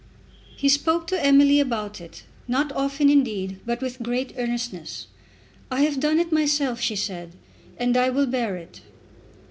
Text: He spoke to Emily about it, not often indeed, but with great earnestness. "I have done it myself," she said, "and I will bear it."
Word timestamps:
He 0.57 0.67
spoke 0.67 1.05
to 1.09 1.23
Emily 1.23 1.59
about 1.59 2.01
it, 2.01 2.23
not 2.47 2.71
often 2.71 3.07
indeed, 3.07 3.59
but 3.67 3.81
with 3.81 4.01
great 4.01 4.33
earnestness. 4.35 5.05
"I 5.69 5.81
have 5.81 5.99
done 5.99 6.17
it 6.17 6.31
myself," 6.31 6.79
she 6.81 6.95
said, 6.95 7.33
"and 7.77 7.95
I 7.95 8.09
will 8.09 8.25
bear 8.25 8.55
it." 8.55 8.81